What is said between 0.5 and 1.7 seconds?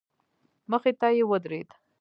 مخې ته يې ودرېد.